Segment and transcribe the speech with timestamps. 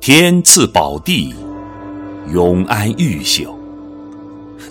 [0.00, 1.32] 天赐宝地，
[2.32, 3.56] 永安毓秀。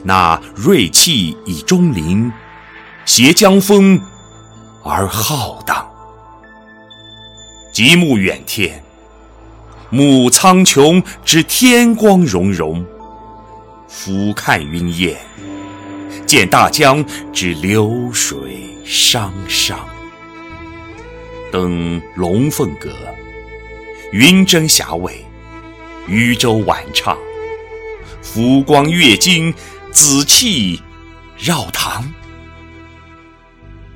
[0.03, 2.29] 那锐气以中临，
[3.05, 4.01] 携江风
[4.83, 5.87] 而浩荡。
[7.71, 8.83] 极目远天，
[9.89, 12.83] 目苍穹之天光融融；
[13.87, 15.15] 俯看云烟，
[16.25, 19.87] 见大江之流水汤汤。
[21.49, 22.93] 登龙凤阁。
[24.11, 25.25] 云蒸霞蔚，
[26.05, 27.17] 渔舟晚唱，
[28.21, 29.53] 浮光跃金，
[29.93, 30.81] 紫气
[31.37, 32.13] 绕堂。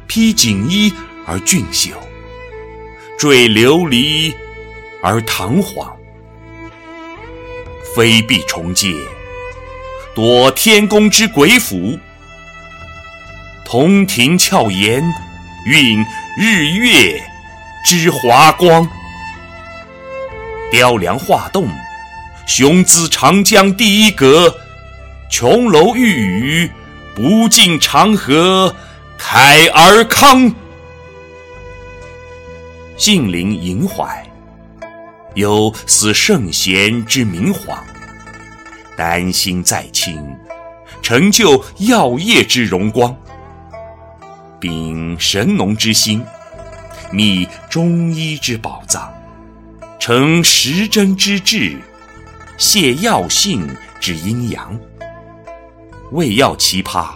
[0.07, 0.93] 披锦衣
[1.27, 1.91] 而俊秀，
[3.19, 4.33] 缀琉璃
[5.03, 5.93] 而堂皇。
[7.93, 8.93] 飞壁重阶，
[10.15, 11.99] 夺天宫之鬼斧；
[13.77, 15.03] 铜庭翘檐，
[15.65, 16.01] 蕴
[16.37, 17.21] 日月
[17.83, 18.87] 之华光。
[20.71, 21.67] 雕梁画栋，
[22.47, 24.49] 雄姿长江第一阁；
[25.29, 26.71] 琼楼玉宇，
[27.13, 28.73] 不尽长河
[29.17, 30.55] 凯而康。
[32.95, 34.25] 杏林萦怀，
[35.33, 37.77] 有似圣贤之明皇；
[38.95, 40.33] 丹心在清，
[41.01, 43.13] 成就耀业之荣光。
[44.65, 46.23] 秉神农之心，
[47.11, 49.13] 觅中医之宝藏。
[49.99, 51.77] 成时针之志，
[52.57, 54.75] 泻药性之阴阳。
[56.11, 57.09] 胃药奇葩，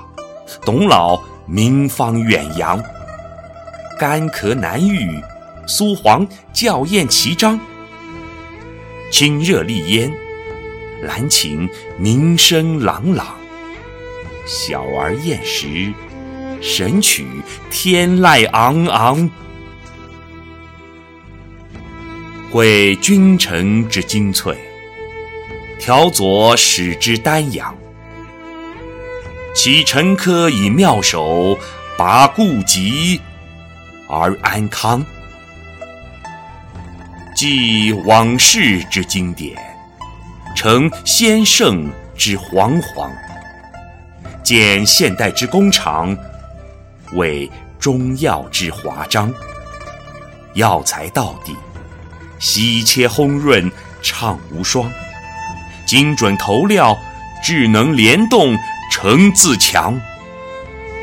[0.64, 2.80] 董老名方远扬。
[3.98, 5.20] 干咳难愈，
[5.66, 7.60] 苏黄校验奇章。
[9.12, 10.14] 清热利咽，
[11.02, 13.26] 兰芩名声朗朗。
[14.46, 15.92] 小儿厌食，
[16.62, 17.26] 神曲
[17.70, 19.30] 天籁昂昂。
[22.52, 24.58] 会君臣之精粹，
[25.80, 27.76] 调佐使之丹阳。
[29.56, 31.58] 其臣科以妙手，
[31.98, 33.22] 拔痼疾
[34.08, 35.06] 而安康。
[37.36, 39.56] 记往事之经典，
[40.56, 43.12] 成先圣之煌煌。
[44.44, 46.18] 见现代之工厂，
[47.14, 47.50] 为
[47.80, 49.34] 中药之华章。
[50.54, 51.56] 药材到底。
[52.40, 53.70] 稀切烘润
[54.02, 54.90] 畅无双，
[55.86, 56.98] 精准投料，
[57.44, 58.56] 智能联动
[58.90, 60.00] 成自强。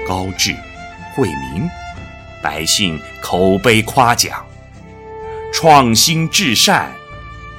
[0.08, 0.56] 高质
[1.14, 1.68] 惠民，
[2.42, 4.42] 百姓口碑夸奖。
[5.52, 6.90] 创新至善，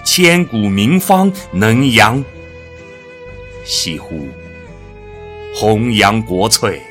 [0.03, 2.25] 千古名方能扬。
[3.63, 4.27] 惜乎！
[5.53, 6.81] 弘扬国粹，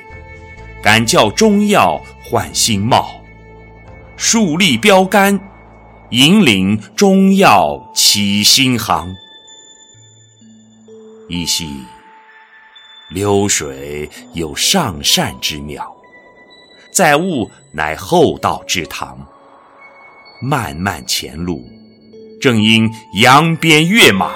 [0.87, 3.21] 敢教中药换新貌，
[4.17, 5.37] 树立标杆。
[6.11, 9.13] 引领中药起新航，
[11.29, 11.81] 依稀
[13.11, 15.93] 流水有上善之妙，
[16.93, 19.19] 载物乃厚道之堂。
[20.41, 21.69] 漫漫前路，
[22.41, 24.31] 正因扬鞭跃马，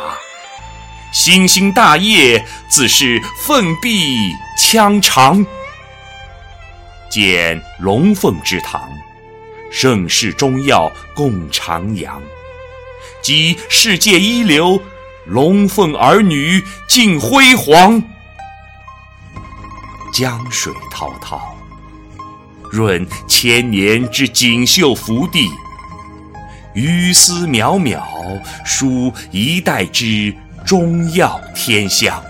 [1.13, 5.47] 星星大业自是奋臂枪长。
[7.11, 8.89] 建龙凤之堂。
[9.71, 12.19] 盛世中药共徜徉，
[13.23, 14.81] 集世界一流
[15.27, 18.03] 龙凤儿女尽辉煌。
[20.13, 21.57] 江水滔滔，
[22.69, 25.47] 润千年之锦绣福地；
[26.75, 28.03] 鱼丝渺渺，
[28.65, 30.35] 输一代之
[30.67, 32.21] 中药天香。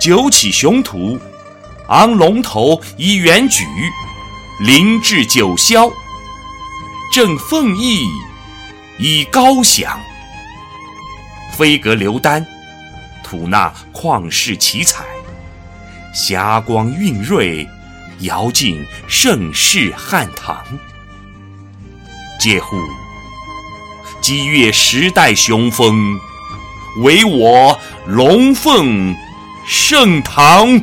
[0.00, 1.16] 九起雄图，
[1.88, 3.66] 昂龙头以远举。
[4.60, 5.92] 灵志九霄，
[7.12, 8.06] 振凤翼
[8.98, 9.98] 以高翔；
[11.56, 12.46] 飞阁流丹，
[13.24, 15.02] 吐纳旷世奇才；
[16.14, 17.68] 霞光蕴瑞，
[18.20, 20.62] 遥尽盛世汉唐。
[22.38, 22.76] 嗟乎！
[24.20, 26.20] 激越时代雄风，
[26.98, 27.76] 唯我
[28.06, 29.16] 龙凤
[29.66, 30.80] 盛唐。